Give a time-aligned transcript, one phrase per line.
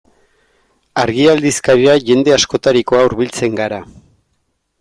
[1.01, 3.81] Argia aldizkarira jende askotarikoa hurbiltzen gara.